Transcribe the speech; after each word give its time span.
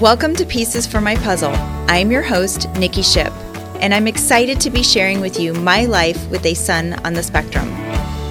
Welcome 0.00 0.36
to 0.36 0.46
Pieces 0.46 0.86
for 0.86 1.00
My 1.00 1.16
Puzzle. 1.16 1.50
I'm 1.88 2.12
your 2.12 2.22
host, 2.22 2.70
Nikki 2.74 3.02
Ship, 3.02 3.32
and 3.80 3.92
I'm 3.92 4.06
excited 4.06 4.60
to 4.60 4.70
be 4.70 4.80
sharing 4.80 5.20
with 5.20 5.40
you 5.40 5.52
my 5.52 5.86
life 5.86 6.30
with 6.30 6.46
a 6.46 6.54
son 6.54 6.92
on 7.04 7.14
the 7.14 7.22
spectrum. 7.24 7.68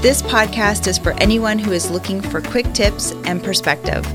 This 0.01 0.21
podcast 0.21 0.87
is 0.87 0.97
for 0.97 1.11
anyone 1.19 1.59
who 1.59 1.73
is 1.73 1.91
looking 1.91 2.21
for 2.21 2.39
quick 2.39 2.71
tips 2.71 3.11
and 3.25 3.43
perspective, 3.43 4.07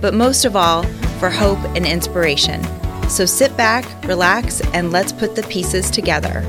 but 0.00 0.14
most 0.14 0.44
of 0.44 0.56
all, 0.56 0.82
for 1.20 1.30
hope 1.30 1.60
and 1.76 1.86
inspiration. 1.86 2.60
So 3.08 3.24
sit 3.24 3.56
back, 3.56 3.84
relax, 4.02 4.60
and 4.72 4.90
let's 4.90 5.12
put 5.12 5.36
the 5.36 5.44
pieces 5.44 5.92
together. 5.92 6.40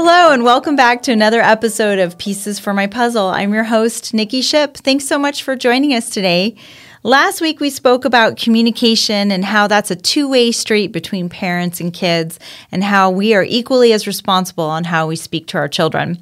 Hello, 0.00 0.30
and 0.30 0.44
welcome 0.44 0.76
back 0.76 1.02
to 1.02 1.12
another 1.12 1.40
episode 1.40 1.98
of 1.98 2.16
Pieces 2.18 2.60
for 2.60 2.72
My 2.72 2.86
Puzzle. 2.86 3.26
I'm 3.26 3.52
your 3.52 3.64
host, 3.64 4.14
Nikki 4.14 4.42
Ship. 4.42 4.76
Thanks 4.76 5.08
so 5.08 5.18
much 5.18 5.42
for 5.42 5.56
joining 5.56 5.92
us 5.92 6.08
today. 6.08 6.54
Last 7.02 7.40
week, 7.40 7.58
we 7.58 7.68
spoke 7.68 8.04
about 8.04 8.36
communication 8.36 9.32
and 9.32 9.44
how 9.44 9.66
that's 9.66 9.90
a 9.90 9.96
two 9.96 10.28
way 10.28 10.52
street 10.52 10.92
between 10.92 11.28
parents 11.28 11.80
and 11.80 11.92
kids, 11.92 12.38
and 12.70 12.84
how 12.84 13.10
we 13.10 13.34
are 13.34 13.42
equally 13.42 13.92
as 13.92 14.06
responsible 14.06 14.66
on 14.66 14.84
how 14.84 15.08
we 15.08 15.16
speak 15.16 15.48
to 15.48 15.58
our 15.58 15.68
children. 15.68 16.20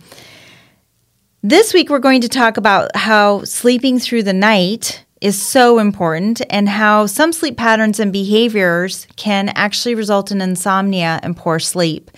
This 1.43 1.75
week, 1.75 1.91
we're 1.91 1.99
going 1.99 2.23
to 2.23 2.31
talk 2.31 2.57
about 2.57 2.97
how 2.97 3.45
sleeping 3.45 3.99
through 3.99 4.23
the 4.23 4.33
night 4.33 5.05
is 5.21 5.41
so 5.41 5.79
important 5.79 6.41
and 6.49 6.67
how 6.67 7.05
some 7.05 7.31
sleep 7.31 7.59
patterns 7.59 8.01
and 8.01 8.11
behaviors 8.11 9.07
can 9.17 9.51
actually 9.51 9.95
result 9.95 10.33
in 10.33 10.41
insomnia 10.41 11.21
and 11.23 11.37
poor 11.37 11.59
sleep. 11.59 12.11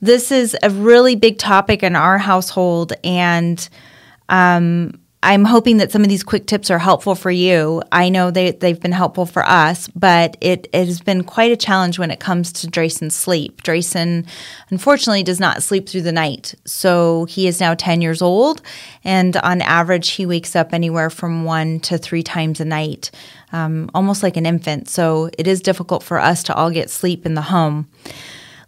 This 0.00 0.30
is 0.30 0.56
a 0.62 0.70
really 0.70 1.16
big 1.16 1.38
topic 1.38 1.82
in 1.82 1.96
our 1.96 2.18
household, 2.18 2.92
and 3.02 3.68
um, 4.28 5.00
I'm 5.20 5.44
hoping 5.44 5.78
that 5.78 5.90
some 5.90 6.02
of 6.02 6.08
these 6.08 6.22
quick 6.22 6.46
tips 6.46 6.70
are 6.70 6.78
helpful 6.78 7.16
for 7.16 7.32
you. 7.32 7.82
I 7.90 8.08
know 8.08 8.30
they, 8.30 8.52
they've 8.52 8.78
been 8.78 8.92
helpful 8.92 9.26
for 9.26 9.44
us, 9.44 9.88
but 9.88 10.36
it, 10.40 10.68
it 10.72 10.86
has 10.86 11.00
been 11.00 11.24
quite 11.24 11.50
a 11.50 11.56
challenge 11.56 11.98
when 11.98 12.12
it 12.12 12.20
comes 12.20 12.52
to 12.52 12.68
Draysen's 12.68 13.16
sleep. 13.16 13.62
Draysen, 13.64 14.28
unfortunately, 14.70 15.24
does 15.24 15.40
not 15.40 15.64
sleep 15.64 15.88
through 15.88 16.02
the 16.02 16.12
night. 16.12 16.54
So 16.64 17.24
he 17.24 17.48
is 17.48 17.58
now 17.58 17.74
10 17.74 18.00
years 18.00 18.22
old, 18.22 18.62
and 19.02 19.36
on 19.38 19.60
average, 19.62 20.10
he 20.10 20.24
wakes 20.24 20.54
up 20.54 20.72
anywhere 20.72 21.10
from 21.10 21.42
one 21.42 21.80
to 21.80 21.98
three 21.98 22.22
times 22.22 22.60
a 22.60 22.64
night, 22.64 23.10
um, 23.50 23.90
almost 23.94 24.22
like 24.22 24.36
an 24.36 24.46
infant. 24.46 24.88
So 24.88 25.30
it 25.36 25.48
is 25.48 25.60
difficult 25.60 26.04
for 26.04 26.20
us 26.20 26.44
to 26.44 26.54
all 26.54 26.70
get 26.70 26.88
sleep 26.88 27.26
in 27.26 27.34
the 27.34 27.42
home. 27.42 27.88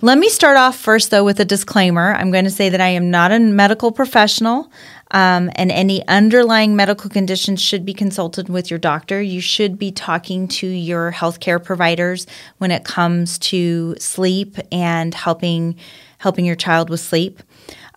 Let 0.02 0.16
me 0.16 0.30
start 0.30 0.56
off 0.56 0.78
first, 0.78 1.10
though, 1.10 1.24
with 1.24 1.40
a 1.40 1.44
disclaimer. 1.44 2.14
I'm 2.14 2.30
going 2.30 2.46
to 2.46 2.50
say 2.50 2.70
that 2.70 2.80
I 2.80 2.88
am 2.88 3.10
not 3.10 3.32
a 3.32 3.38
medical 3.38 3.92
professional, 3.92 4.72
um, 5.10 5.50
and 5.56 5.70
any 5.70 6.06
underlying 6.08 6.74
medical 6.74 7.10
conditions 7.10 7.60
should 7.60 7.84
be 7.84 7.92
consulted 7.92 8.48
with 8.48 8.70
your 8.70 8.78
doctor. 8.78 9.20
You 9.20 9.42
should 9.42 9.78
be 9.78 9.92
talking 9.92 10.48
to 10.48 10.66
your 10.66 11.12
healthcare 11.12 11.62
providers 11.62 12.26
when 12.56 12.70
it 12.70 12.82
comes 12.82 13.38
to 13.40 13.94
sleep 13.98 14.56
and 14.72 15.12
helping 15.12 15.76
helping 16.16 16.46
your 16.46 16.56
child 16.56 16.88
with 16.88 17.00
sleep. 17.00 17.42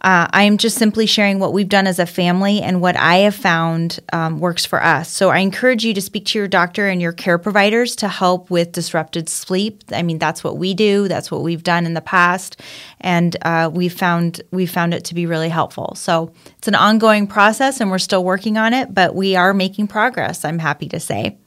Uh, 0.03 0.27
I 0.31 0.43
am 0.43 0.57
just 0.57 0.77
simply 0.77 1.05
sharing 1.05 1.39
what 1.39 1.53
we've 1.53 1.69
done 1.69 1.87
as 1.87 1.97
a 1.97 2.05
family 2.05 2.61
and 2.61 2.81
what 2.81 2.97
I 2.97 3.17
have 3.19 3.35
found 3.35 4.01
um, 4.11 4.39
works 4.39 4.65
for 4.65 4.83
us. 4.83 5.09
So 5.09 5.29
I 5.29 5.37
encourage 5.37 5.85
you 5.85 5.93
to 5.93 6.01
speak 6.01 6.25
to 6.27 6.39
your 6.39 6.49
doctor 6.49 6.89
and 6.89 7.01
your 7.01 7.13
care 7.13 7.37
providers 7.37 7.95
to 7.97 8.09
help 8.09 8.49
with 8.49 8.73
disrupted 8.73 9.29
sleep. 9.29 9.81
I 9.93 10.03
mean, 10.03 10.19
that's 10.19 10.43
what 10.43 10.57
we 10.57 10.73
do. 10.73 11.07
That's 11.07 11.31
what 11.31 11.41
we've 11.41 11.63
done 11.63 11.85
in 11.85 11.93
the 11.93 12.01
past, 12.01 12.59
and 12.99 13.37
uh, 13.43 13.69
we 13.73 13.87
found 13.87 14.41
we 14.51 14.65
found 14.65 14.93
it 14.93 15.05
to 15.05 15.15
be 15.15 15.25
really 15.25 15.49
helpful. 15.49 15.95
So 15.95 16.33
it's 16.57 16.67
an 16.67 16.75
ongoing 16.75 17.25
process, 17.25 17.79
and 17.79 17.89
we're 17.89 17.97
still 17.97 18.25
working 18.25 18.57
on 18.57 18.73
it, 18.73 18.93
but 18.93 19.15
we 19.15 19.37
are 19.37 19.53
making 19.53 19.87
progress. 19.87 20.43
I'm 20.43 20.59
happy 20.59 20.89
to 20.89 20.99
say. 20.99 21.37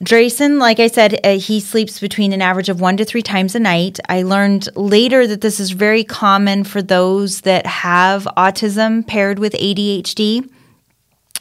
Draysen, 0.00 0.58
like 0.58 0.80
I 0.80 0.86
said, 0.86 1.20
uh, 1.22 1.38
he 1.38 1.60
sleeps 1.60 2.00
between 2.00 2.32
an 2.32 2.40
average 2.40 2.70
of 2.70 2.80
one 2.80 2.96
to 2.96 3.04
three 3.04 3.22
times 3.22 3.54
a 3.54 3.60
night. 3.60 4.00
I 4.08 4.22
learned 4.22 4.68
later 4.74 5.26
that 5.26 5.42
this 5.42 5.60
is 5.60 5.72
very 5.72 6.02
common 6.02 6.64
for 6.64 6.80
those 6.80 7.42
that 7.42 7.66
have 7.66 8.26
autism 8.36 9.06
paired 9.06 9.38
with 9.38 9.52
ADHD. 9.52 10.50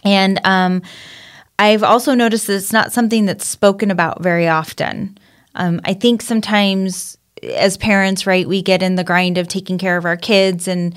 And 0.04 0.40
um, 0.44 0.82
I've 1.58 1.84
also 1.84 2.14
noticed 2.14 2.48
that 2.48 2.56
it's 2.56 2.74
not 2.74 2.92
something 2.92 3.26
that's 3.26 3.46
spoken 3.46 3.90
about 3.90 4.22
very 4.22 4.50
often. 4.50 5.18
Um, 5.56 5.80
I 5.86 5.94
think 5.94 6.22
sometimes 6.22 7.18
as 7.44 7.78
parents, 7.78 8.28
right, 8.28 8.48
we 8.48 8.62
get 8.62 8.84
in 8.84 8.96
the 8.96 9.04
grind 9.04 9.38
of 9.38 9.48
taking 9.48 9.78
care 9.78 9.96
of 9.96 10.06
our 10.06 10.18
kids 10.18 10.68
and 10.68 10.96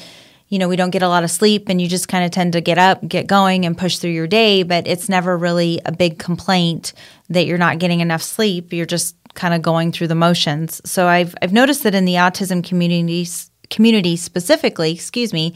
you 0.49 0.59
know, 0.59 0.69
we 0.69 0.77
don't 0.77 0.91
get 0.91 1.03
a 1.03 1.09
lot 1.09 1.25
of 1.25 1.31
sleep 1.31 1.69
and 1.69 1.81
you 1.81 1.89
just 1.89 2.07
kind 2.07 2.25
of 2.25 2.31
tend 2.31 2.53
to 2.53 2.61
get 2.61 2.79
up, 2.79 3.07
get 3.09 3.27
going, 3.27 3.65
and 3.65 3.77
push 3.77 3.99
through 3.99 4.11
your 4.11 4.27
day, 4.27 4.63
but 4.63 4.87
it's 4.87 5.09
never 5.09 5.37
really 5.37 5.81
a 5.85 5.91
big 5.91 6.19
complaint 6.19 6.93
that 7.29 7.47
you're 7.47 7.59
not 7.59 7.79
getting 7.79 8.01
enough 8.01 8.23
sleep. 8.23 8.73
You're 8.73 8.87
just 8.87 9.17
kind 9.35 9.55
of 9.55 9.63
going 9.63 9.93
through 9.93 10.09
the 10.09 10.15
motions. 10.15 10.81
So 10.85 11.07
I've 11.07 11.35
I've 11.43 11.53
noticed 11.53 11.83
that 11.83 11.95
in 11.95 12.05
the 12.05 12.15
autism 12.15 12.63
community 12.63 13.27
community 13.71 14.17
specifically, 14.17 14.93
excuse 14.93 15.33
me, 15.33 15.55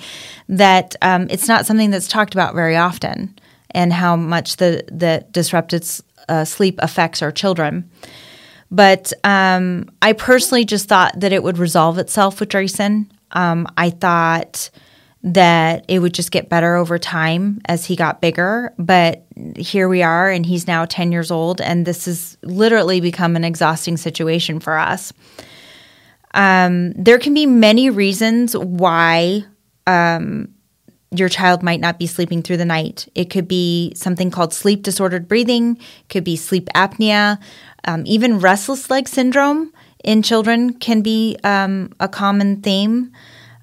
that 0.48 0.96
um, 1.02 1.28
it's 1.30 1.48
not 1.48 1.66
something 1.66 1.90
that's 1.90 2.08
talked 2.08 2.34
about 2.34 2.54
very 2.54 2.76
often, 2.76 3.38
and 3.70 3.92
how 3.92 4.16
much 4.16 4.56
the 4.56 4.84
the 4.88 5.26
disrupted 5.30 5.88
uh, 6.28 6.44
sleep 6.44 6.78
affects 6.80 7.22
our 7.22 7.32
children. 7.32 7.90
But 8.70 9.12
um, 9.24 9.90
I 10.02 10.12
personally 10.12 10.64
just 10.64 10.88
thought 10.88 11.18
that 11.20 11.32
it 11.32 11.42
would 11.42 11.58
resolve 11.58 11.98
itself 11.98 12.40
with 12.40 12.50
Draysen. 12.50 13.08
Um, 13.32 13.66
I 13.76 13.90
thought 13.90 14.70
that 15.22 15.84
it 15.88 15.98
would 15.98 16.14
just 16.14 16.30
get 16.30 16.48
better 16.48 16.76
over 16.76 16.98
time 16.98 17.60
as 17.66 17.84
he 17.84 17.96
got 17.96 18.20
bigger. 18.20 18.72
But 18.78 19.24
here 19.56 19.88
we 19.88 20.02
are, 20.02 20.30
and 20.30 20.46
he's 20.46 20.66
now 20.66 20.84
10 20.84 21.12
years 21.12 21.30
old, 21.30 21.60
and 21.60 21.84
this 21.84 22.04
has 22.04 22.38
literally 22.42 23.00
become 23.00 23.34
an 23.36 23.44
exhausting 23.44 23.96
situation 23.96 24.60
for 24.60 24.78
us. 24.78 25.12
Um, 26.34 26.92
there 26.92 27.18
can 27.18 27.34
be 27.34 27.46
many 27.46 27.90
reasons 27.90 28.56
why 28.56 29.44
um, 29.86 30.54
your 31.10 31.28
child 31.28 31.62
might 31.62 31.80
not 31.80 31.98
be 31.98 32.06
sleeping 32.06 32.42
through 32.42 32.58
the 32.58 32.64
night. 32.64 33.08
It 33.14 33.30
could 33.30 33.48
be 33.48 33.92
something 33.96 34.30
called 34.30 34.52
sleep 34.52 34.82
disordered 34.82 35.26
breathing, 35.26 35.78
could 36.08 36.24
be 36.24 36.36
sleep 36.36 36.68
apnea, 36.74 37.38
um, 37.86 38.04
even 38.06 38.38
restless 38.38 38.90
leg 38.90 39.08
syndrome 39.08 39.72
in 40.04 40.22
children 40.22 40.74
can 40.74 41.00
be 41.00 41.36
um, 41.44 41.92
a 41.98 42.08
common 42.08 42.60
theme 42.60 43.12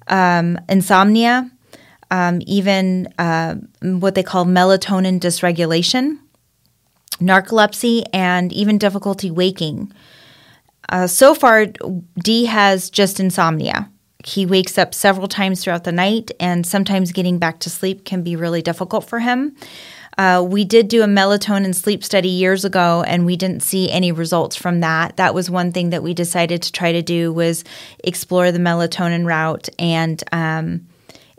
um, 0.08 0.58
insomnia, 0.68 1.50
um, 2.10 2.40
even 2.46 3.08
uh, 3.18 3.56
what 3.82 4.14
they 4.14 4.22
call 4.22 4.44
melatonin 4.44 5.20
dysregulation, 5.20 6.18
narcolepsy, 7.18 8.04
and 8.12 8.52
even 8.52 8.78
difficulty 8.78 9.30
waking. 9.30 9.92
Uh, 10.88 11.06
so 11.06 11.34
far, 11.34 11.66
D 12.22 12.44
has 12.44 12.90
just 12.90 13.18
insomnia. 13.18 13.90
He 14.24 14.46
wakes 14.46 14.78
up 14.78 14.94
several 14.94 15.28
times 15.28 15.62
throughout 15.62 15.84
the 15.84 15.92
night, 15.92 16.30
and 16.40 16.66
sometimes 16.66 17.12
getting 17.12 17.38
back 17.38 17.60
to 17.60 17.70
sleep 17.70 18.04
can 18.04 18.22
be 18.22 18.36
really 18.36 18.62
difficult 18.62 19.04
for 19.08 19.20
him. 19.20 19.56
Uh, 20.18 20.44
we 20.46 20.64
did 20.64 20.88
do 20.88 21.02
a 21.02 21.06
melatonin 21.06 21.74
sleep 21.74 22.02
study 22.02 22.28
years 22.28 22.64
ago, 22.64 23.04
and 23.06 23.26
we 23.26 23.36
didn't 23.36 23.62
see 23.62 23.90
any 23.90 24.12
results 24.12 24.56
from 24.56 24.80
that. 24.80 25.16
That 25.16 25.34
was 25.34 25.50
one 25.50 25.72
thing 25.72 25.90
that 25.90 26.02
we 26.02 26.14
decided 26.14 26.62
to 26.62 26.72
try 26.72 26.92
to 26.92 27.02
do 27.02 27.32
was 27.32 27.64
explore 28.02 28.50
the 28.50 28.58
melatonin 28.58 29.26
route. 29.26 29.68
And 29.78 30.22
um, 30.32 30.86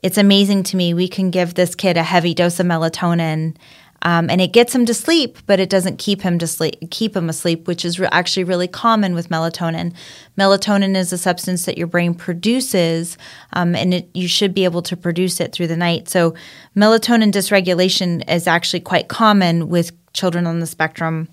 it's 0.03 0.17
amazing 0.19 0.63
to 0.63 0.77
me 0.77 0.93
we 0.93 1.07
can 1.07 1.31
give 1.31 1.55
this 1.55 1.73
kid 1.73 1.97
a 1.97 2.03
heavy 2.03 2.35
dose 2.35 2.59
of 2.59 2.67
melatonin 2.67 3.55
um, 4.03 4.29
and 4.29 4.39
it 4.39 4.53
gets 4.53 4.73
him 4.73 4.85
to 4.85 4.93
sleep, 4.93 5.37
but 5.45 5.59
it 5.59 5.69
doesn't 5.69 5.97
keep 5.97 6.21
him 6.21 6.37
to 6.39 6.47
sleep, 6.47 6.75
keep 6.91 7.15
him 7.15 7.29
asleep, 7.29 7.67
which 7.67 7.83
is 7.83 7.99
re- 7.99 8.07
actually 8.11 8.43
really 8.43 8.67
common 8.67 9.15
with 9.15 9.29
melatonin. 9.29 9.93
Melatonin 10.37 10.95
is 10.95 11.11
a 11.11 11.17
substance 11.17 11.65
that 11.65 11.77
your 11.77 11.87
brain 11.87 12.13
produces, 12.13 13.17
um, 13.53 13.75
and 13.75 13.93
it, 13.93 14.09
you 14.13 14.27
should 14.27 14.53
be 14.53 14.65
able 14.65 14.81
to 14.83 14.95
produce 14.95 15.39
it 15.39 15.51
through 15.51 15.67
the 15.67 15.77
night. 15.77 16.09
So, 16.09 16.35
melatonin 16.75 17.31
dysregulation 17.31 18.27
is 18.29 18.47
actually 18.47 18.81
quite 18.81 19.07
common 19.07 19.69
with 19.69 19.91
children 20.13 20.45
on 20.45 20.59
the 20.59 20.67
spectrum 20.67 21.27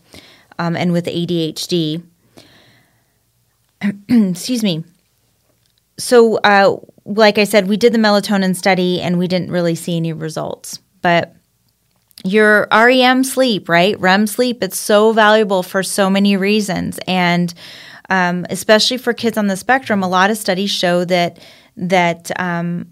um, 0.59 0.77
and 0.77 0.93
with 0.93 1.07
ADHD. 1.07 2.03
Excuse 4.09 4.63
me. 4.63 4.85
So, 5.99 6.37
uh, 6.39 6.77
like 7.05 7.39
I 7.39 7.45
said, 7.45 7.69
we 7.69 7.77
did 7.77 7.93
the 7.93 7.99
melatonin 7.99 8.57
study 8.57 9.01
and 9.01 9.19
we 9.19 9.29
didn't 9.29 9.51
really 9.51 9.75
see 9.75 9.97
any 9.97 10.13
results, 10.13 10.81
but 11.03 11.37
your 12.25 12.67
REM 12.73 13.23
sleep, 13.23 13.69
right? 13.69 13.99
REM 14.01 14.27
sleep, 14.27 14.63
it's 14.63 14.79
so 14.79 15.13
valuable 15.13 15.63
for 15.63 15.83
so 15.83 16.09
many 16.09 16.37
reasons. 16.37 16.99
And 17.07 17.53
um, 18.09 18.47
especially 18.51 18.97
for 18.97 19.13
kids 19.13 19.39
on 19.39 19.47
the 19.47 19.57
spectrum, 19.57 20.03
a 20.03 20.09
lot 20.09 20.31
of 20.31 20.39
studies 20.39 20.71
show 20.71 21.05
that 21.05 21.39
that 21.77 22.31
um, 22.41 22.87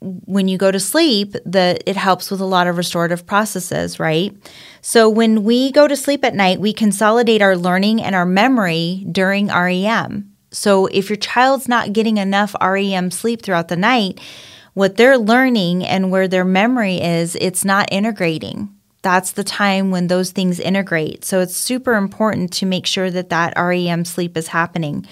when 0.00 0.46
you 0.46 0.58
go 0.58 0.70
to 0.70 0.78
sleep, 0.78 1.34
that 1.44 1.82
it 1.86 1.96
helps 1.96 2.30
with 2.30 2.40
a 2.40 2.44
lot 2.44 2.66
of 2.66 2.76
restorative 2.76 3.26
processes, 3.26 3.98
right? 3.98 4.34
So 4.82 5.08
when 5.08 5.42
we 5.42 5.72
go 5.72 5.88
to 5.88 5.96
sleep 5.96 6.24
at 6.24 6.34
night, 6.34 6.60
we 6.60 6.72
consolidate 6.72 7.42
our 7.42 7.56
learning 7.56 8.02
and 8.02 8.14
our 8.14 8.26
memory 8.26 9.06
during 9.10 9.48
REM. 9.48 10.30
So 10.52 10.86
if 10.86 11.08
your 11.08 11.16
child's 11.16 11.66
not 11.66 11.92
getting 11.92 12.18
enough 12.18 12.54
REM 12.60 13.10
sleep 13.10 13.42
throughout 13.42 13.68
the 13.68 13.76
night, 13.76 14.20
what 14.76 14.98
they're 14.98 15.16
learning 15.16 15.82
and 15.82 16.10
where 16.10 16.28
their 16.28 16.44
memory 16.44 17.00
is, 17.00 17.34
it's 17.40 17.64
not 17.64 17.90
integrating. 17.90 18.68
That's 19.00 19.32
the 19.32 19.42
time 19.42 19.90
when 19.90 20.08
those 20.08 20.32
things 20.32 20.60
integrate. 20.60 21.24
So 21.24 21.40
it's 21.40 21.56
super 21.56 21.94
important 21.94 22.52
to 22.52 22.66
make 22.66 22.84
sure 22.84 23.10
that 23.10 23.30
that 23.30 23.54
REM 23.56 24.04
sleep 24.04 24.36
is 24.36 24.48
happening. 24.48 25.06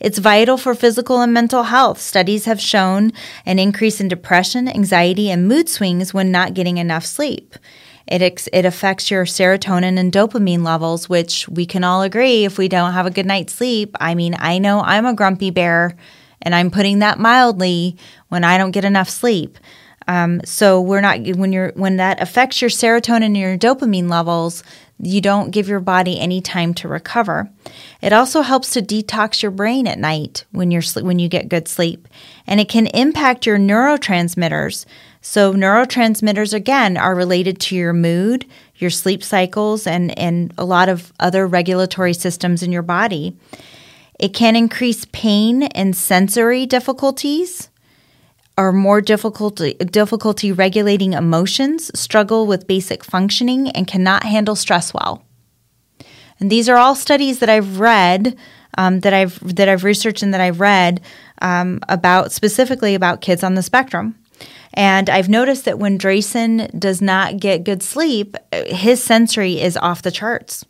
It's 0.00 0.18
vital 0.18 0.56
for 0.56 0.74
physical 0.74 1.20
and 1.20 1.32
mental 1.32 1.62
health. 1.62 2.00
Studies 2.00 2.46
have 2.46 2.60
shown 2.60 3.12
an 3.46 3.60
increase 3.60 4.00
in 4.00 4.08
depression, 4.08 4.66
anxiety, 4.66 5.30
and 5.30 5.46
mood 5.46 5.68
swings 5.68 6.12
when 6.12 6.32
not 6.32 6.54
getting 6.54 6.78
enough 6.78 7.06
sleep. 7.06 7.54
It, 8.08 8.20
ex- 8.20 8.48
it 8.52 8.64
affects 8.64 9.12
your 9.12 9.26
serotonin 9.26 9.96
and 9.96 10.12
dopamine 10.12 10.64
levels, 10.64 11.08
which 11.08 11.48
we 11.48 11.66
can 11.66 11.84
all 11.84 12.02
agree 12.02 12.44
if 12.44 12.58
we 12.58 12.66
don't 12.66 12.94
have 12.94 13.06
a 13.06 13.12
good 13.12 13.26
night's 13.26 13.54
sleep. 13.54 13.94
I 14.00 14.16
mean, 14.16 14.34
I 14.40 14.58
know 14.58 14.80
I'm 14.80 15.06
a 15.06 15.14
grumpy 15.14 15.50
bear, 15.50 15.96
and 16.44 16.54
I'm 16.54 16.70
putting 16.70 17.00
that 17.00 17.18
mildly 17.18 17.96
when 18.28 18.44
I 18.44 18.56
don't 18.56 18.70
get 18.70 18.84
enough 18.84 19.08
sleep. 19.08 19.58
Um, 20.06 20.42
so 20.44 20.80
we're 20.80 21.00
not 21.00 21.20
when 21.36 21.52
you're 21.52 21.72
when 21.74 21.96
that 21.96 22.20
affects 22.20 22.60
your 22.60 22.70
serotonin 22.70 23.24
and 23.24 23.36
your 23.36 23.56
dopamine 23.56 24.10
levels, 24.10 24.62
you 25.00 25.20
don't 25.20 25.50
give 25.50 25.68
your 25.68 25.80
body 25.80 26.20
any 26.20 26.40
time 26.40 26.74
to 26.74 26.88
recover. 26.88 27.48
It 28.02 28.12
also 28.12 28.42
helps 28.42 28.70
to 28.72 28.82
detox 28.82 29.42
your 29.42 29.50
brain 29.50 29.86
at 29.86 29.98
night 29.98 30.44
when 30.52 30.70
you're 30.70 30.82
when 31.00 31.18
you 31.18 31.28
get 31.28 31.48
good 31.48 31.68
sleep, 31.68 32.06
and 32.46 32.60
it 32.60 32.68
can 32.68 32.86
impact 32.88 33.46
your 33.46 33.58
neurotransmitters. 33.58 34.84
So, 35.26 35.54
neurotransmitters, 35.54 36.52
again, 36.52 36.98
are 36.98 37.14
related 37.14 37.58
to 37.62 37.74
your 37.74 37.94
mood, 37.94 38.44
your 38.76 38.90
sleep 38.90 39.24
cycles, 39.24 39.86
and, 39.86 40.16
and 40.18 40.52
a 40.58 40.66
lot 40.66 40.90
of 40.90 41.14
other 41.18 41.46
regulatory 41.46 42.12
systems 42.12 42.62
in 42.62 42.72
your 42.72 42.82
body. 42.82 43.34
It 44.18 44.34
can 44.34 44.56
increase 44.56 45.06
pain 45.06 45.64
and 45.64 45.96
sensory 45.96 46.66
difficulties 46.66 47.68
or 48.56 48.72
more 48.72 49.00
difficulty, 49.00 49.74
difficulty 49.74 50.52
regulating 50.52 51.12
emotions, 51.12 51.90
struggle 51.98 52.46
with 52.46 52.68
basic 52.68 53.02
functioning, 53.02 53.68
and 53.70 53.86
cannot 53.86 54.22
handle 54.22 54.54
stress 54.54 54.94
well. 54.94 55.24
And 56.38 56.50
these 56.50 56.68
are 56.68 56.76
all 56.76 56.94
studies 56.94 57.40
that 57.40 57.48
I've 57.48 57.80
read, 57.80 58.36
um, 58.78 59.00
that 59.00 59.12
I've 59.12 59.56
that 59.56 59.68
I've 59.68 59.84
researched 59.84 60.22
and 60.22 60.32
that 60.34 60.40
I've 60.40 60.60
read 60.60 61.00
um, 61.42 61.80
about 61.88 62.32
specifically 62.32 62.94
about 62.94 63.20
kids 63.20 63.42
on 63.42 63.54
the 63.54 63.62
spectrum. 63.62 64.16
And 64.72 65.08
I've 65.08 65.28
noticed 65.28 65.64
that 65.66 65.78
when 65.78 65.98
Drayson 65.98 66.78
does 66.78 67.00
not 67.00 67.38
get 67.38 67.62
good 67.64 67.82
sleep, 67.82 68.36
his 68.52 69.02
sensory 69.02 69.60
is 69.60 69.76
off 69.76 70.02
the 70.02 70.10
charts. 70.10 70.64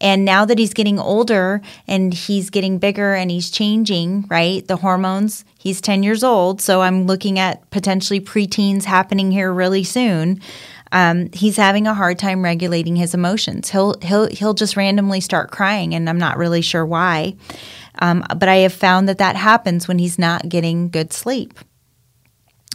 And 0.00 0.24
now 0.24 0.44
that 0.44 0.58
he's 0.58 0.74
getting 0.74 0.98
older 0.98 1.62
and 1.86 2.12
he's 2.12 2.50
getting 2.50 2.78
bigger 2.78 3.14
and 3.14 3.30
he's 3.30 3.50
changing, 3.50 4.26
right? 4.28 4.66
The 4.66 4.76
hormones, 4.76 5.44
he's 5.58 5.80
10 5.80 6.02
years 6.02 6.22
old. 6.22 6.60
So 6.60 6.82
I'm 6.82 7.06
looking 7.06 7.38
at 7.38 7.68
potentially 7.70 8.20
preteens 8.20 8.84
happening 8.84 9.30
here 9.30 9.52
really 9.52 9.84
soon. 9.84 10.40
Um, 10.92 11.30
he's 11.32 11.56
having 11.56 11.86
a 11.86 11.94
hard 11.94 12.18
time 12.18 12.44
regulating 12.44 12.96
his 12.96 13.12
emotions. 13.12 13.70
He'll 13.70 13.96
he'll 14.02 14.28
he'll 14.28 14.54
just 14.54 14.76
randomly 14.76 15.20
start 15.20 15.50
crying, 15.50 15.94
and 15.94 16.08
I'm 16.08 16.18
not 16.18 16.38
really 16.38 16.62
sure 16.62 16.86
why. 16.86 17.34
Um, 17.98 18.24
but 18.36 18.48
I 18.48 18.56
have 18.56 18.72
found 18.72 19.08
that 19.08 19.18
that 19.18 19.36
happens 19.36 19.88
when 19.88 19.98
he's 19.98 20.18
not 20.18 20.48
getting 20.48 20.88
good 20.88 21.12
sleep. 21.12 21.58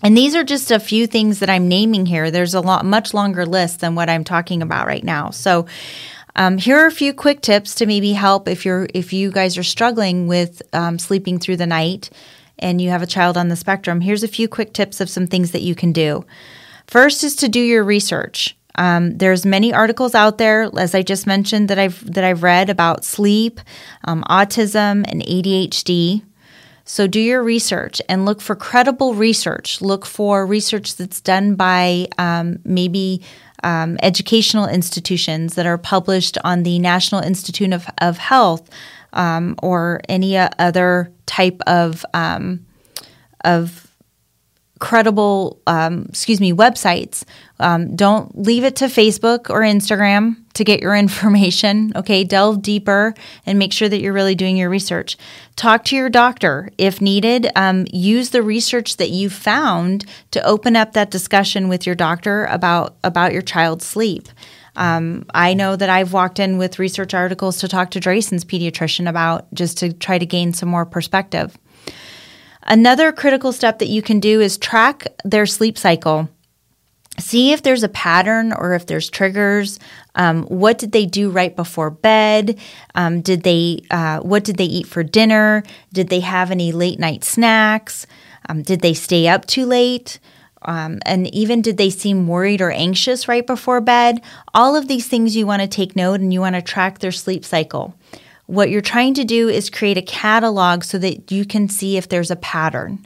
And 0.03 0.17
these 0.17 0.35
are 0.35 0.43
just 0.43 0.71
a 0.71 0.79
few 0.79 1.05
things 1.05 1.39
that 1.39 1.49
I'm 1.49 1.67
naming 1.67 2.07
here. 2.07 2.31
There's 2.31 2.55
a 2.55 2.61
lot, 2.61 2.85
much 2.85 3.13
longer 3.13 3.45
list 3.45 3.81
than 3.81 3.93
what 3.93 4.09
I'm 4.09 4.23
talking 4.23 4.61
about 4.61 4.87
right 4.87 5.03
now. 5.03 5.29
So, 5.29 5.67
um, 6.35 6.57
here 6.57 6.77
are 6.77 6.87
a 6.87 6.91
few 6.91 7.13
quick 7.13 7.41
tips 7.41 7.75
to 7.75 7.85
maybe 7.85 8.13
help 8.13 8.47
if 8.47 8.65
you're 8.65 8.87
if 8.93 9.13
you 9.13 9.31
guys 9.31 9.57
are 9.57 9.63
struggling 9.63 10.27
with 10.27 10.61
um, 10.73 10.97
sleeping 10.97 11.39
through 11.39 11.57
the 11.57 11.67
night 11.67 12.09
and 12.59 12.79
you 12.79 12.89
have 12.89 13.01
a 13.01 13.07
child 13.07 13.37
on 13.37 13.49
the 13.49 13.55
spectrum. 13.55 14.01
Here's 14.01 14.23
a 14.23 14.27
few 14.27 14.47
quick 14.47 14.73
tips 14.73 15.01
of 15.01 15.09
some 15.09 15.27
things 15.27 15.51
that 15.51 15.61
you 15.61 15.75
can 15.75 15.91
do. 15.91 16.25
First 16.87 17.23
is 17.23 17.35
to 17.37 17.49
do 17.49 17.59
your 17.59 17.83
research. 17.83 18.55
Um, 18.75 19.17
there's 19.17 19.45
many 19.45 19.73
articles 19.73 20.15
out 20.15 20.37
there, 20.37 20.69
as 20.77 20.95
I 20.95 21.01
just 21.01 21.27
mentioned, 21.27 21.69
that 21.69 21.79
I've 21.79 22.13
that 22.13 22.23
I've 22.23 22.43
read 22.43 22.69
about 22.69 23.03
sleep, 23.03 23.59
um, 24.05 24.23
autism, 24.29 25.03
and 25.07 25.21
ADHD. 25.23 26.23
So 26.83 27.07
do 27.07 27.19
your 27.19 27.43
research 27.43 28.01
and 28.09 28.25
look 28.25 28.41
for 28.41 28.55
credible 28.55 29.13
research. 29.13 29.81
Look 29.81 30.05
for 30.05 30.45
research 30.45 30.95
that's 30.95 31.21
done 31.21 31.55
by 31.55 32.07
um, 32.17 32.59
maybe 32.65 33.21
um, 33.63 33.97
educational 34.01 34.67
institutions 34.67 35.55
that 35.55 35.65
are 35.65 35.77
published 35.77 36.37
on 36.43 36.63
the 36.63 36.79
National 36.79 37.21
Institute 37.21 37.73
of, 37.73 37.85
of 37.99 38.17
Health 38.17 38.69
um, 39.13 39.55
or 39.61 40.01
any 40.09 40.37
other 40.37 41.11
type 41.25 41.61
of 41.67 42.05
um, 42.13 42.65
of 43.43 43.87
credible, 44.79 45.61
um, 45.67 46.07
excuse 46.09 46.41
me, 46.41 46.51
websites. 46.53 47.23
Um, 47.59 47.95
don't 47.95 48.37
leave 48.37 48.63
it 48.63 48.75
to 48.77 48.85
Facebook 48.85 49.49
or 49.49 49.61
Instagram 49.61 50.40
to 50.53 50.63
get 50.63 50.81
your 50.81 50.95
information. 51.05 51.91
Okay, 51.95 52.23
delve 52.23 52.61
deeper 52.61 53.13
and 53.45 53.59
make 53.59 53.73
sure 53.73 53.89
that 53.89 54.01
you're 54.01 54.13
really 54.13 54.35
doing 54.35 54.57
your 54.57 54.69
research. 54.69 55.17
Talk 55.55 55.83
to 55.85 55.95
your 55.95 56.09
doctor 56.09 56.69
if 56.77 57.01
needed. 57.01 57.47
Um, 57.55 57.85
use 57.91 58.29
the 58.29 58.43
research 58.43 58.97
that 58.97 59.09
you 59.09 59.29
found 59.29 60.05
to 60.31 60.43
open 60.45 60.75
up 60.75 60.93
that 60.93 61.11
discussion 61.11 61.69
with 61.69 61.85
your 61.85 61.95
doctor 61.95 62.45
about 62.45 62.95
about 63.03 63.33
your 63.33 63.41
child's 63.41 63.85
sleep. 63.85 64.27
Um, 64.75 65.25
I 65.33 65.53
know 65.53 65.75
that 65.75 65.89
I've 65.89 66.13
walked 66.13 66.39
in 66.39 66.57
with 66.57 66.79
research 66.79 67.13
articles 67.13 67.57
to 67.57 67.67
talk 67.67 67.91
to 67.91 67.99
Drayson's 67.99 68.45
pediatrician 68.45 69.09
about 69.09 69.53
just 69.53 69.77
to 69.79 69.91
try 69.91 70.17
to 70.17 70.25
gain 70.25 70.53
some 70.53 70.69
more 70.69 70.85
perspective. 70.85 71.57
Another 72.63 73.11
critical 73.11 73.51
step 73.51 73.79
that 73.79 73.89
you 73.89 74.01
can 74.01 74.19
do 74.19 74.39
is 74.39 74.57
track 74.57 75.07
their 75.25 75.45
sleep 75.45 75.77
cycle. 75.77 76.29
See 77.19 77.51
if 77.51 77.61
there's 77.61 77.83
a 77.83 77.89
pattern 77.89 78.53
or 78.53 78.73
if 78.73 78.85
there's 78.85 79.09
triggers. 79.09 79.79
Um, 80.15 80.43
what 80.43 80.77
did 80.77 80.91
they 80.91 81.05
do 81.05 81.29
right 81.29 81.55
before 81.55 81.89
bed? 81.89 82.59
Um, 82.95 83.21
did 83.21 83.43
they? 83.43 83.81
Uh, 83.89 84.19
what 84.19 84.43
did 84.43 84.57
they 84.57 84.65
eat 84.65 84.87
for 84.87 85.03
dinner? 85.03 85.63
Did 85.93 86.09
they 86.09 86.19
have 86.19 86.51
any 86.51 86.71
late 86.71 86.99
night 86.99 87.23
snacks? 87.23 88.05
Um, 88.49 88.61
did 88.61 88.81
they 88.81 88.93
stay 88.93 89.27
up 89.27 89.45
too 89.45 89.65
late? 89.65 90.19
Um, 90.63 90.99
and 91.05 91.33
even 91.33 91.61
did 91.61 91.77
they 91.77 91.89
seem 91.89 92.27
worried 92.27 92.61
or 92.61 92.71
anxious 92.71 93.27
right 93.27 93.45
before 93.45 93.81
bed? 93.81 94.21
All 94.53 94.75
of 94.75 94.87
these 94.87 95.07
things 95.07 95.35
you 95.35 95.47
want 95.47 95.61
to 95.61 95.67
take 95.67 95.95
note 95.95 96.19
and 96.19 96.31
you 96.31 96.39
want 96.39 96.55
to 96.55 96.61
track 96.61 96.99
their 96.99 97.11
sleep 97.11 97.43
cycle. 97.43 97.95
What 98.45 98.69
you're 98.69 98.81
trying 98.81 99.13
to 99.15 99.23
do 99.23 99.49
is 99.49 99.69
create 99.69 99.97
a 99.97 100.03
catalog 100.03 100.83
so 100.83 100.97
that 100.99 101.31
you 101.31 101.45
can 101.45 101.67
see 101.69 101.97
if 101.97 102.09
there's 102.09 102.31
a 102.31 102.35
pattern. 102.35 103.05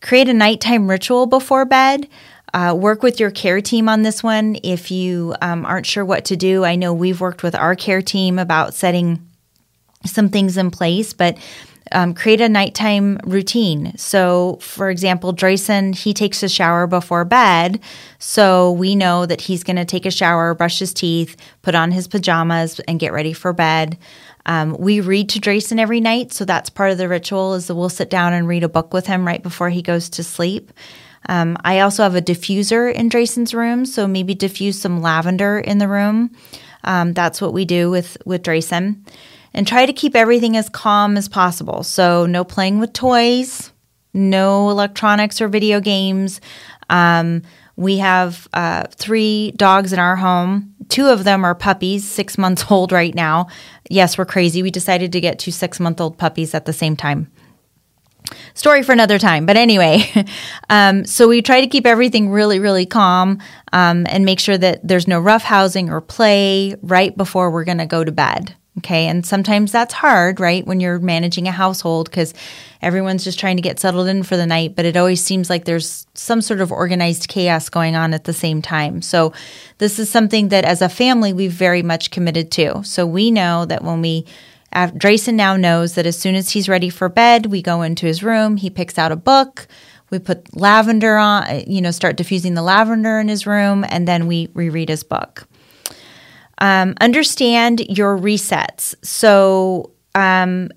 Create 0.00 0.28
a 0.28 0.34
nighttime 0.34 0.88
ritual 0.90 1.26
before 1.26 1.64
bed. 1.64 2.08
Uh, 2.56 2.72
work 2.72 3.02
with 3.02 3.20
your 3.20 3.30
care 3.30 3.60
team 3.60 3.86
on 3.86 4.00
this 4.00 4.22
one 4.22 4.56
if 4.62 4.90
you 4.90 5.34
um, 5.42 5.66
aren't 5.66 5.84
sure 5.84 6.06
what 6.06 6.24
to 6.24 6.38
do. 6.38 6.64
I 6.64 6.74
know 6.74 6.94
we've 6.94 7.20
worked 7.20 7.42
with 7.42 7.54
our 7.54 7.74
care 7.74 8.00
team 8.00 8.38
about 8.38 8.72
setting 8.72 9.20
some 10.06 10.30
things 10.30 10.56
in 10.56 10.70
place, 10.70 11.12
but 11.12 11.36
um, 11.92 12.14
create 12.14 12.40
a 12.40 12.48
nighttime 12.48 13.20
routine. 13.24 13.92
So, 13.98 14.56
for 14.62 14.88
example, 14.88 15.34
Drayson, 15.34 15.94
he 15.94 16.14
takes 16.14 16.42
a 16.42 16.48
shower 16.48 16.86
before 16.86 17.26
bed. 17.26 17.78
So 18.18 18.72
we 18.72 18.96
know 18.96 19.26
that 19.26 19.42
he's 19.42 19.62
going 19.62 19.76
to 19.76 19.84
take 19.84 20.06
a 20.06 20.10
shower, 20.10 20.54
brush 20.54 20.78
his 20.78 20.94
teeth, 20.94 21.36
put 21.60 21.74
on 21.74 21.90
his 21.90 22.08
pajamas, 22.08 22.80
and 22.88 22.98
get 22.98 23.12
ready 23.12 23.34
for 23.34 23.52
bed. 23.52 23.98
Um, 24.46 24.78
we 24.78 25.00
read 25.00 25.28
to 25.28 25.40
Drayson 25.40 25.78
every 25.78 26.00
night, 26.00 26.32
so 26.32 26.46
that's 26.46 26.70
part 26.70 26.90
of 26.90 26.96
the 26.96 27.06
ritual. 27.06 27.52
Is 27.52 27.66
that 27.66 27.74
we'll 27.74 27.90
sit 27.90 28.08
down 28.08 28.32
and 28.32 28.48
read 28.48 28.64
a 28.64 28.68
book 28.68 28.94
with 28.94 29.06
him 29.06 29.26
right 29.26 29.42
before 29.42 29.68
he 29.68 29.82
goes 29.82 30.08
to 30.08 30.24
sleep. 30.24 30.72
Um, 31.28 31.56
I 31.64 31.80
also 31.80 32.02
have 32.02 32.14
a 32.14 32.22
diffuser 32.22 32.92
in 32.92 33.08
Drayson's 33.08 33.54
room, 33.54 33.84
so 33.84 34.06
maybe 34.06 34.34
diffuse 34.34 34.80
some 34.80 35.02
lavender 35.02 35.58
in 35.58 35.78
the 35.78 35.88
room. 35.88 36.30
Um, 36.84 37.12
that's 37.12 37.40
what 37.40 37.52
we 37.52 37.64
do 37.64 37.90
with 37.90 38.16
with 38.24 38.42
Drayson, 38.42 39.04
and 39.52 39.66
try 39.66 39.86
to 39.86 39.92
keep 39.92 40.14
everything 40.14 40.56
as 40.56 40.68
calm 40.68 41.16
as 41.16 41.28
possible. 41.28 41.82
So 41.82 42.26
no 42.26 42.44
playing 42.44 42.78
with 42.78 42.92
toys, 42.92 43.72
no 44.14 44.70
electronics 44.70 45.40
or 45.40 45.48
video 45.48 45.80
games. 45.80 46.40
Um, 46.88 47.42
we 47.76 47.98
have 47.98 48.48
uh, 48.54 48.84
three 48.90 49.52
dogs 49.52 49.92
in 49.92 49.98
our 49.98 50.16
home. 50.16 50.74
Two 50.88 51.08
of 51.08 51.24
them 51.24 51.44
are 51.44 51.54
puppies, 51.54 52.08
six 52.08 52.38
months 52.38 52.64
old 52.70 52.92
right 52.92 53.14
now. 53.14 53.48
Yes, 53.90 54.16
we're 54.16 54.24
crazy. 54.24 54.62
We 54.62 54.70
decided 54.70 55.12
to 55.12 55.20
get 55.20 55.38
two 55.38 55.50
six 55.50 55.78
month 55.78 56.00
old 56.00 56.18
puppies 56.18 56.54
at 56.54 56.64
the 56.64 56.72
same 56.72 56.96
time. 56.96 57.30
Story 58.54 58.82
for 58.82 58.92
another 58.92 59.18
time. 59.18 59.46
But 59.46 59.56
anyway, 59.56 60.10
um, 60.70 61.04
so 61.04 61.28
we 61.28 61.42
try 61.42 61.60
to 61.60 61.66
keep 61.66 61.86
everything 61.86 62.30
really, 62.30 62.58
really 62.58 62.86
calm 62.86 63.40
um, 63.72 64.06
and 64.08 64.24
make 64.24 64.40
sure 64.40 64.58
that 64.58 64.86
there's 64.86 65.08
no 65.08 65.20
rough 65.20 65.42
housing 65.42 65.90
or 65.90 66.00
play 66.00 66.74
right 66.82 67.16
before 67.16 67.50
we're 67.50 67.64
going 67.64 67.78
to 67.78 67.86
go 67.86 68.04
to 68.04 68.12
bed. 68.12 68.54
Okay. 68.78 69.06
And 69.06 69.24
sometimes 69.24 69.72
that's 69.72 69.94
hard, 69.94 70.38
right? 70.38 70.66
When 70.66 70.80
you're 70.80 70.98
managing 70.98 71.48
a 71.48 71.52
household 71.52 72.10
because 72.10 72.34
everyone's 72.82 73.24
just 73.24 73.38
trying 73.38 73.56
to 73.56 73.62
get 73.62 73.80
settled 73.80 74.06
in 74.06 74.22
for 74.22 74.36
the 74.36 74.46
night, 74.46 74.76
but 74.76 74.84
it 74.84 74.98
always 74.98 75.22
seems 75.22 75.48
like 75.48 75.64
there's 75.64 76.06
some 76.12 76.42
sort 76.42 76.60
of 76.60 76.70
organized 76.70 77.28
chaos 77.28 77.70
going 77.70 77.96
on 77.96 78.12
at 78.12 78.24
the 78.24 78.34
same 78.34 78.60
time. 78.60 79.00
So, 79.00 79.32
this 79.78 79.98
is 79.98 80.10
something 80.10 80.48
that 80.48 80.66
as 80.66 80.82
a 80.82 80.90
family 80.90 81.32
we've 81.32 81.52
very 81.52 81.82
much 81.82 82.10
committed 82.10 82.50
to. 82.52 82.82
So, 82.84 83.06
we 83.06 83.30
know 83.30 83.64
that 83.64 83.82
when 83.82 84.02
we 84.02 84.26
Drayson 84.74 85.34
now 85.34 85.56
knows 85.56 85.94
that 85.94 86.06
as 86.06 86.18
soon 86.18 86.34
as 86.34 86.50
he's 86.50 86.68
ready 86.68 86.90
for 86.90 87.08
bed, 87.08 87.46
we 87.46 87.62
go 87.62 87.82
into 87.82 88.06
his 88.06 88.22
room, 88.22 88.56
he 88.56 88.70
picks 88.70 88.98
out 88.98 89.12
a 89.12 89.16
book, 89.16 89.66
We 90.10 90.18
put 90.18 90.56
lavender 90.56 91.16
on, 91.16 91.64
you 91.66 91.80
know, 91.80 91.90
start 91.90 92.16
diffusing 92.16 92.54
the 92.54 92.62
lavender 92.62 93.18
in 93.18 93.28
his 93.28 93.46
room, 93.46 93.84
and 93.88 94.06
then 94.06 94.26
we 94.26 94.48
reread 94.54 94.88
his 94.88 95.02
book. 95.02 95.46
Um, 96.58 96.94
understand 97.00 97.80
your 97.80 98.16
resets. 98.16 98.94
So, 99.02 99.90
um, 100.14 100.70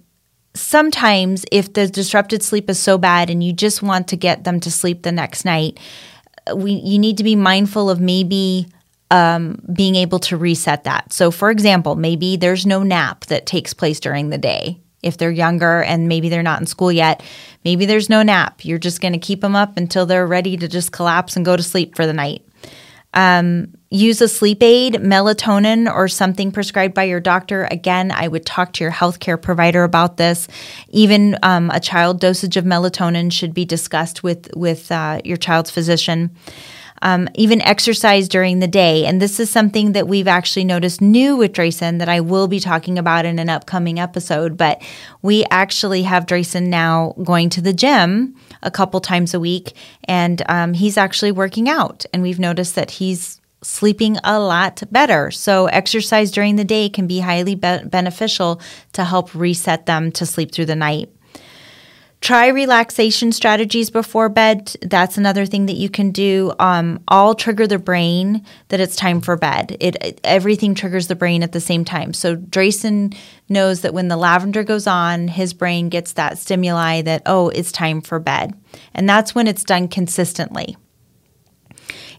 sometimes 0.55 1.45
if 1.51 1.73
the 1.73 1.87
disrupted 1.87 2.43
sleep 2.43 2.69
is 2.69 2.79
so 2.79 2.97
bad 2.97 3.29
and 3.29 3.43
you 3.43 3.53
just 3.53 3.81
want 3.81 4.07
to 4.09 4.17
get 4.17 4.43
them 4.43 4.59
to 4.59 4.71
sleep 4.71 5.03
the 5.03 5.11
next 5.11 5.45
night, 5.45 5.79
we 6.55 6.71
you 6.71 6.99
need 6.99 7.17
to 7.17 7.23
be 7.23 7.35
mindful 7.35 7.89
of 7.89 7.99
maybe 7.99 8.67
um, 9.11 9.61
being 9.73 9.95
able 9.95 10.19
to 10.19 10.37
reset 10.37 10.83
that. 10.83 11.11
So, 11.11 11.31
for 11.31 11.49
example, 11.49 11.95
maybe 11.95 12.37
there's 12.37 12.65
no 12.65 12.83
nap 12.83 13.25
that 13.25 13.45
takes 13.45 13.73
place 13.73 13.99
during 13.99 14.29
the 14.29 14.37
day. 14.37 14.79
If 15.01 15.17
they're 15.17 15.31
younger 15.31 15.81
and 15.81 16.07
maybe 16.07 16.29
they're 16.29 16.43
not 16.43 16.59
in 16.59 16.67
school 16.67 16.91
yet, 16.91 17.23
maybe 17.63 17.85
there's 17.85 18.09
no 18.09 18.21
nap. 18.21 18.65
You're 18.65 18.77
just 18.77 19.01
going 19.01 19.13
to 19.13 19.19
keep 19.19 19.41
them 19.41 19.55
up 19.55 19.77
until 19.77 20.05
they're 20.05 20.27
ready 20.27 20.57
to 20.57 20.67
just 20.67 20.91
collapse 20.91 21.35
and 21.35 21.45
go 21.45 21.55
to 21.55 21.63
sleep 21.63 21.95
for 21.95 22.05
the 22.05 22.13
night. 22.13 22.45
Um, 23.13 23.73
use 23.89 24.21
a 24.21 24.27
sleep 24.27 24.61
aid, 24.61 24.95
melatonin, 24.95 25.91
or 25.91 26.07
something 26.07 26.51
prescribed 26.51 26.93
by 26.93 27.05
your 27.05 27.19
doctor. 27.19 27.67
Again, 27.71 28.11
I 28.11 28.27
would 28.27 28.45
talk 28.45 28.73
to 28.73 28.83
your 28.83 28.91
healthcare 28.91 29.41
provider 29.41 29.83
about 29.83 30.17
this. 30.17 30.47
Even 30.89 31.37
um, 31.41 31.71
a 31.71 31.79
child 31.79 32.19
dosage 32.19 32.55
of 32.55 32.65
melatonin 32.65 33.31
should 33.31 33.53
be 33.53 33.65
discussed 33.65 34.21
with 34.21 34.49
with 34.55 34.91
uh, 34.91 35.21
your 35.23 35.37
child's 35.37 35.71
physician. 35.71 36.35
Um, 37.01 37.27
even 37.35 37.61
exercise 37.61 38.27
during 38.27 38.59
the 38.59 38.67
day. 38.67 39.05
And 39.05 39.21
this 39.21 39.39
is 39.39 39.49
something 39.49 39.93
that 39.93 40.07
we've 40.07 40.27
actually 40.27 40.65
noticed 40.65 41.01
new 41.01 41.37
with 41.37 41.53
Drayson 41.53 41.99
that 41.99 42.09
I 42.09 42.19
will 42.19 42.47
be 42.47 42.59
talking 42.59 42.97
about 42.97 43.25
in 43.25 43.39
an 43.39 43.49
upcoming 43.49 43.99
episode. 43.99 44.57
But 44.57 44.81
we 45.21 45.45
actually 45.49 46.03
have 46.03 46.25
Drayson 46.25 46.67
now 46.67 47.13
going 47.23 47.49
to 47.51 47.61
the 47.61 47.73
gym 47.73 48.35
a 48.61 48.71
couple 48.71 48.99
times 48.99 49.33
a 49.33 49.39
week, 49.39 49.73
and 50.05 50.41
um, 50.49 50.73
he's 50.73 50.97
actually 50.97 51.31
working 51.31 51.69
out. 51.69 52.05
And 52.13 52.21
we've 52.21 52.39
noticed 52.39 52.75
that 52.75 52.91
he's 52.91 53.39
sleeping 53.61 54.17
a 54.23 54.39
lot 54.39 54.83
better. 54.91 55.31
So, 55.31 55.67
exercise 55.67 56.31
during 56.31 56.55
the 56.55 56.63
day 56.63 56.89
can 56.89 57.07
be 57.07 57.19
highly 57.19 57.55
be- 57.55 57.83
beneficial 57.85 58.61
to 58.93 59.03
help 59.03 59.33
reset 59.35 59.85
them 59.85 60.11
to 60.13 60.25
sleep 60.25 60.51
through 60.51 60.65
the 60.65 60.75
night. 60.75 61.09
Try 62.21 62.47
relaxation 62.47 63.31
strategies 63.31 63.89
before 63.89 64.27
bed. 64.27 64.75
That's 64.81 65.17
another 65.17 65.45
thing 65.45 65.67
that 65.67 65.77
you 65.77 65.89
can 65.89 66.11
do. 66.11 66.53
Um, 66.59 67.01
all 67.07 67.33
trigger 67.33 67.65
the 67.65 67.79
brain 67.79 68.45
that 68.67 68.81
it's 68.81 68.97
time 68.97 69.21
for 69.21 69.37
bed. 69.37 69.77
It, 69.79 69.95
it 70.03 70.19
everything 70.25 70.75
triggers 70.75 71.07
the 71.07 71.15
brain 71.15 71.43
at 71.43 71.53
the 71.53 71.61
same 71.61 71.85
time. 71.85 72.13
So 72.13 72.35
Drayson 72.35 73.15
knows 73.47 73.81
that 73.81 73.93
when 73.93 74.09
the 74.09 74.17
lavender 74.17 74.63
goes 74.63 74.85
on, 74.85 75.29
his 75.29 75.53
brain 75.53 75.87
gets 75.87 76.11
that 76.13 76.37
stimuli 76.37 77.01
that 77.03 77.21
oh, 77.25 77.49
it's 77.49 77.71
time 77.71 78.01
for 78.01 78.19
bed, 78.19 78.53
and 78.93 79.07
that's 79.07 79.33
when 79.33 79.47
it's 79.47 79.63
done 79.63 79.87
consistently. 79.87 80.75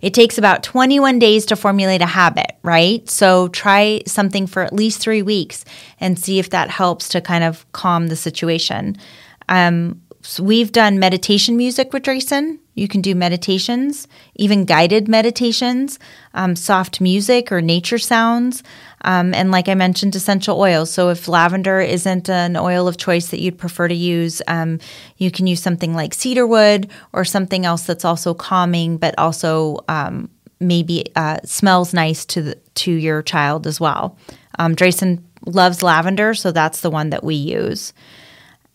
It 0.01 0.15
takes 0.15 0.39
about 0.39 0.63
21 0.63 1.19
days 1.19 1.45
to 1.47 1.57
formulate 1.57 2.01
a 2.01 2.07
habit, 2.07 2.53
right? 2.63 3.09
So 3.09 3.49
try 3.49 4.01
something 4.07 4.47
for 4.47 4.63
at 4.63 4.73
least 4.73 5.01
three 5.01 5.21
weeks 5.21 5.65
and 6.01 6.19
see 6.19 6.39
if 6.39 6.51
that 6.51 6.71
helps 6.71 7.09
to 7.11 7.21
kind 7.21 7.45
of 7.45 7.71
calm 7.73 8.07
the 8.07 8.17
situation. 8.17 8.97
Um, 9.51 10.01
so 10.23 10.43
we've 10.43 10.71
done 10.73 10.99
meditation 10.99 11.57
music 11.57 11.93
with 11.93 12.03
Drayson. 12.03 12.59
You 12.75 12.89
can 12.89 13.01
do 13.01 13.15
meditations, 13.15 14.07
even 14.37 14.65
guided 14.65 15.09
meditations, 15.09 15.99
um, 16.35 16.57
soft 16.57 17.01
music 17.01 17.51
or 17.51 17.61
nature 17.61 17.99
sounds. 17.99 18.63
Um, 19.03 19.35
and 19.35 19.51
like 19.51 19.69
I 19.69 19.75
mentioned, 19.75 20.15
essential 20.15 20.59
oils. 20.59 20.91
So 20.93 21.09
if 21.09 21.27
lavender 21.27 21.81
isn't 21.81 22.29
an 22.29 22.57
oil 22.57 22.87
of 22.87 22.97
choice 22.97 23.29
that 23.29 23.41
you'd 23.41 23.59
prefer 23.59 23.89
to 23.89 23.95
use, 23.95 24.41
um, 24.47 24.79
you 25.17 25.31
can 25.31 25.47
use 25.47 25.63
something 25.63 25.95
like 25.95 26.15
cedarwood 26.15 26.91
or 27.13 27.25
something 27.25 27.65
else 27.65 27.83
that's 27.83 28.05
also 28.05 28.35
calming, 28.35 28.99
but 28.99 29.15
also 29.19 29.79
um, 29.89 30.31
maybe 30.61 31.07
uh, 31.17 31.39
smells 31.45 31.93
nice 31.93 32.25
to 32.27 32.43
the, 32.43 32.55
to 32.77 32.93
your 32.93 33.23
child 33.23 33.67
as 33.67 33.81
well. 33.81 34.17
Um, 34.59 34.77
Drayson 34.77 35.23
loves 35.47 35.83
lavender, 35.83 36.35
so 36.35 36.53
that's 36.53 36.83
the 36.83 36.91
one 36.91 37.11
that 37.11 37.25
we 37.25 37.35
use. 37.35 37.95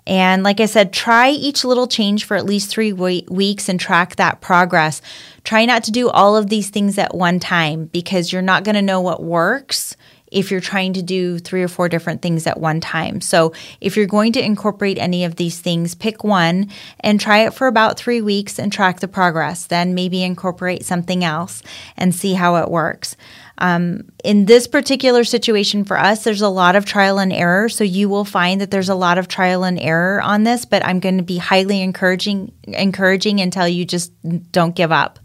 And 0.08 0.44
like 0.44 0.60
I 0.60 0.66
said, 0.66 0.94
try 0.94 1.30
each 1.30 1.66
little 1.66 1.88
change 1.88 2.26
for 2.26 2.38
at 2.38 2.46
least 2.46 2.70
three 2.70 2.94
weeks 2.94 3.70
and 3.70 3.80
track 3.80 4.18
that 4.18 4.42
progress. 4.42 5.02
Try 5.44 5.66
not 5.66 5.84
to 5.86 5.92
do 5.92 6.10
all 6.10 6.38
of 6.38 6.50
these 6.50 6.70
things 6.70 6.98
at 6.98 7.16
one 7.16 7.40
time 7.40 7.86
because 7.86 8.32
you're 8.32 8.42
not 8.42 8.64
going 8.64 8.76
to 8.76 8.82
know 8.82 9.02
what 9.02 9.24
works 9.24 9.96
if 10.32 10.52
you're 10.52 10.60
trying 10.60 10.94
to 10.94 11.02
do 11.02 11.40
three 11.40 11.64
or 11.64 11.68
four 11.68 11.88
different 11.88 12.22
things 12.22 12.46
at 12.46 12.60
one 12.60 12.82
time. 12.82 13.22
So, 13.22 13.54
if 13.80 13.96
you're 13.96 14.06
going 14.06 14.34
to 14.34 14.44
incorporate 14.44 14.98
any 14.98 15.24
of 15.24 15.36
these 15.36 15.60
things, 15.60 15.96
pick 15.96 16.24
one 16.24 16.70
and 17.00 17.20
try 17.20 17.46
it 17.46 17.54
for 17.54 17.68
about 17.68 17.98
three 17.98 18.22
weeks 18.22 18.60
and 18.60 18.72
track 18.72 19.00
the 19.00 19.08
progress. 19.08 19.66
Then 19.68 19.94
maybe 19.94 20.24
incorporate 20.24 20.84
something 20.84 21.24
else 21.24 21.64
and 21.96 22.14
see 22.14 22.34
how 22.34 22.58
it 22.58 22.70
works. 22.70 23.16
Um, 23.58 24.12
in 24.24 24.46
this 24.46 24.68
particular 24.68 25.24
situation 25.24 25.86
for 25.86 25.98
us, 25.98 26.24
there's 26.24 26.42
a 26.42 26.50
lot 26.50 26.76
of 26.76 26.86
trial 26.86 27.20
and 27.20 27.32
error. 27.32 27.70
So 27.70 27.84
you 27.84 28.10
will 28.10 28.26
find 28.26 28.60
that 28.62 28.72
there's 28.72 28.90
a 28.90 28.96
lot 28.96 29.18
of 29.18 29.28
trial 29.28 29.64
and 29.64 29.80
error 29.80 30.22
on 30.22 30.44
this, 30.44 30.66
but 30.66 30.86
I'm 30.86 31.00
going 31.00 31.18
to 31.18 31.24
be 31.24 31.38
highly 31.38 31.82
encouraging, 31.82 32.52
encouraging 32.64 33.40
until 33.40 33.68
you 33.68 33.86
just 33.86 34.12
don't 34.52 34.76
give 34.76 34.92
up. 34.92 35.20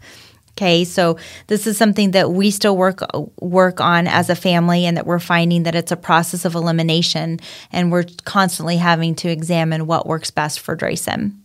Okay, 0.53 0.83
so 0.83 1.17
this 1.47 1.65
is 1.65 1.77
something 1.77 2.11
that 2.11 2.31
we 2.31 2.51
still 2.51 2.77
work 2.77 2.99
work 3.39 3.79
on 3.81 4.05
as 4.05 4.29
a 4.29 4.35
family, 4.35 4.85
and 4.85 4.97
that 4.97 5.07
we're 5.07 5.17
finding 5.17 5.63
that 5.63 5.75
it's 5.75 5.93
a 5.93 5.97
process 5.97 6.45
of 6.45 6.55
elimination, 6.55 7.39
and 7.71 7.91
we're 7.91 8.05
constantly 8.25 8.77
having 8.77 9.15
to 9.15 9.29
examine 9.29 9.87
what 9.87 10.05
works 10.05 10.29
best 10.29 10.59
for 10.59 10.75
Drayson. 10.75 11.40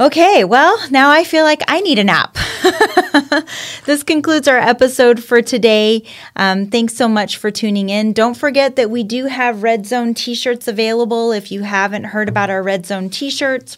Okay, 0.00 0.44
well, 0.44 0.78
now 0.90 1.10
I 1.10 1.24
feel 1.24 1.44
like 1.44 1.62
I 1.68 1.82
need 1.82 1.98
a 1.98 2.04
nap. 2.04 2.34
this 3.84 4.02
concludes 4.02 4.48
our 4.48 4.56
episode 4.56 5.22
for 5.22 5.42
today. 5.42 6.04
Um, 6.36 6.68
thanks 6.68 6.94
so 6.94 7.06
much 7.06 7.36
for 7.36 7.50
tuning 7.50 7.90
in. 7.90 8.14
Don't 8.14 8.32
forget 8.32 8.76
that 8.76 8.88
we 8.88 9.02
do 9.04 9.26
have 9.26 9.62
Red 9.62 9.84
Zone 9.84 10.14
t 10.14 10.34
shirts 10.34 10.66
available 10.66 11.32
if 11.32 11.52
you 11.52 11.64
haven't 11.64 12.04
heard 12.04 12.30
about 12.30 12.48
our 12.48 12.62
Red 12.62 12.86
Zone 12.86 13.10
t 13.10 13.28
shirts. 13.28 13.76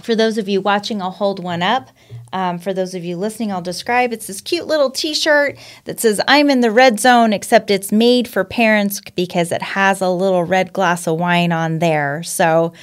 For 0.00 0.14
those 0.14 0.38
of 0.38 0.48
you 0.48 0.62
watching, 0.62 1.02
I'll 1.02 1.10
hold 1.10 1.44
one 1.44 1.62
up. 1.62 1.90
Um, 2.36 2.58
for 2.58 2.74
those 2.74 2.94
of 2.94 3.02
you 3.02 3.16
listening, 3.16 3.50
I'll 3.50 3.62
describe. 3.62 4.12
It's 4.12 4.26
this 4.26 4.42
cute 4.42 4.66
little 4.66 4.90
t 4.90 5.14
shirt 5.14 5.56
that 5.84 5.98
says, 5.98 6.20
I'm 6.28 6.50
in 6.50 6.60
the 6.60 6.70
red 6.70 7.00
zone, 7.00 7.32
except 7.32 7.70
it's 7.70 7.90
made 7.90 8.28
for 8.28 8.44
parents 8.44 9.00
because 9.16 9.50
it 9.50 9.62
has 9.62 10.02
a 10.02 10.10
little 10.10 10.44
red 10.44 10.74
glass 10.74 11.06
of 11.06 11.18
wine 11.18 11.50
on 11.50 11.78
there. 11.78 12.22
So 12.22 12.74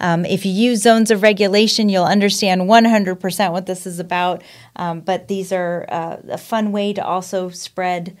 um, 0.00 0.24
if 0.24 0.46
you 0.46 0.52
use 0.52 0.80
zones 0.80 1.10
of 1.10 1.22
regulation, 1.22 1.90
you'll 1.90 2.06
understand 2.06 2.62
100% 2.62 3.52
what 3.52 3.66
this 3.66 3.86
is 3.86 3.98
about. 3.98 4.42
Um, 4.76 5.00
but 5.00 5.28
these 5.28 5.52
are 5.52 5.84
uh, 5.90 6.16
a 6.30 6.38
fun 6.38 6.72
way 6.72 6.94
to 6.94 7.04
also 7.04 7.50
spread 7.50 8.16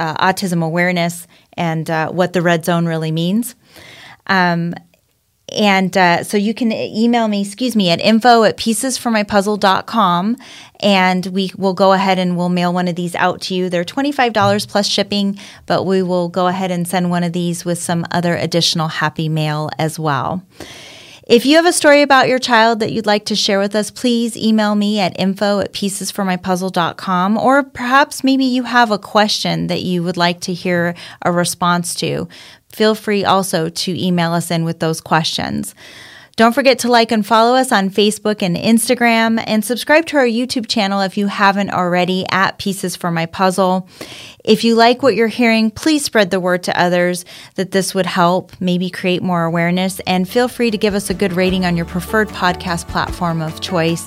uh, 0.00 0.32
autism 0.32 0.64
awareness 0.64 1.28
and 1.52 1.88
uh, 1.88 2.10
what 2.10 2.32
the 2.32 2.42
red 2.42 2.64
zone 2.64 2.86
really 2.86 3.12
means. 3.12 3.54
Um, 4.26 4.74
and 5.52 5.96
uh, 5.96 6.24
so 6.24 6.36
you 6.36 6.54
can 6.54 6.72
email 6.72 7.28
me, 7.28 7.42
excuse 7.42 7.76
me, 7.76 7.90
at 7.90 8.00
info 8.00 8.42
at 8.42 8.56
piecesformypuzzle.com 8.56 10.36
and 10.80 11.26
we 11.26 11.52
will 11.56 11.72
go 11.72 11.92
ahead 11.92 12.18
and 12.18 12.36
we'll 12.36 12.48
mail 12.48 12.72
one 12.72 12.88
of 12.88 12.96
these 12.96 13.14
out 13.14 13.40
to 13.42 13.54
you. 13.54 13.70
They're 13.70 13.84
$25 13.84 14.68
plus 14.68 14.86
shipping, 14.86 15.38
but 15.66 15.84
we 15.84 16.02
will 16.02 16.28
go 16.28 16.48
ahead 16.48 16.70
and 16.70 16.86
send 16.86 17.10
one 17.10 17.22
of 17.22 17.32
these 17.32 17.64
with 17.64 17.78
some 17.78 18.04
other 18.10 18.34
additional 18.34 18.88
happy 18.88 19.28
mail 19.28 19.70
as 19.78 19.98
well. 19.98 20.42
If 21.26 21.44
you 21.44 21.56
have 21.56 21.66
a 21.66 21.72
story 21.72 22.02
about 22.02 22.28
your 22.28 22.38
child 22.38 22.78
that 22.78 22.92
you'd 22.92 23.04
like 23.04 23.24
to 23.24 23.34
share 23.34 23.58
with 23.58 23.74
us, 23.74 23.90
please 23.90 24.36
email 24.36 24.76
me 24.76 25.00
at 25.00 25.18
info 25.18 25.58
at 25.58 25.72
piecesformypuzzle.com 25.72 27.36
or 27.36 27.64
perhaps 27.64 28.22
maybe 28.22 28.44
you 28.44 28.62
have 28.62 28.92
a 28.92 28.98
question 28.98 29.66
that 29.66 29.82
you 29.82 30.04
would 30.04 30.16
like 30.16 30.38
to 30.42 30.54
hear 30.54 30.94
a 31.22 31.32
response 31.32 31.96
to. 31.96 32.28
Feel 32.68 32.94
free 32.94 33.24
also 33.24 33.68
to 33.68 34.00
email 34.00 34.34
us 34.34 34.52
in 34.52 34.64
with 34.64 34.78
those 34.78 35.00
questions. 35.00 35.74
Don't 36.36 36.52
forget 36.52 36.80
to 36.80 36.90
like 36.90 37.12
and 37.12 37.24
follow 37.24 37.56
us 37.56 37.72
on 37.72 37.88
Facebook 37.88 38.42
and 38.42 38.56
Instagram 38.56 39.42
and 39.46 39.64
subscribe 39.64 40.04
to 40.06 40.18
our 40.18 40.26
YouTube 40.26 40.68
channel 40.68 41.00
if 41.00 41.16
you 41.16 41.28
haven't 41.28 41.70
already 41.70 42.26
at 42.30 42.58
Pieces 42.58 42.94
for 42.94 43.10
My 43.10 43.24
Puzzle. 43.24 43.88
If 44.44 44.62
you 44.62 44.74
like 44.74 45.02
what 45.02 45.14
you're 45.14 45.28
hearing, 45.28 45.70
please 45.70 46.04
spread 46.04 46.30
the 46.30 46.38
word 46.38 46.62
to 46.64 46.78
others 46.78 47.24
that 47.54 47.70
this 47.70 47.94
would 47.94 48.04
help, 48.04 48.52
maybe 48.60 48.90
create 48.90 49.22
more 49.22 49.44
awareness, 49.44 49.98
and 50.00 50.28
feel 50.28 50.46
free 50.46 50.70
to 50.70 50.76
give 50.76 50.92
us 50.92 51.08
a 51.08 51.14
good 51.14 51.32
rating 51.32 51.64
on 51.64 51.74
your 51.74 51.86
preferred 51.86 52.28
podcast 52.28 52.86
platform 52.86 53.40
of 53.40 53.62
choice. 53.62 54.06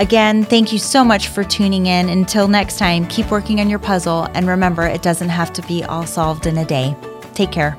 Again, 0.00 0.42
thank 0.42 0.72
you 0.72 0.78
so 0.80 1.04
much 1.04 1.28
for 1.28 1.44
tuning 1.44 1.86
in. 1.86 2.08
Until 2.08 2.48
next 2.48 2.78
time, 2.78 3.06
keep 3.06 3.30
working 3.30 3.60
on 3.60 3.70
your 3.70 3.78
puzzle, 3.78 4.26
and 4.34 4.48
remember, 4.48 4.86
it 4.86 5.02
doesn't 5.02 5.28
have 5.28 5.52
to 5.52 5.62
be 5.68 5.84
all 5.84 6.04
solved 6.04 6.46
in 6.46 6.58
a 6.58 6.64
day. 6.64 6.96
Take 7.34 7.52
care. 7.52 7.78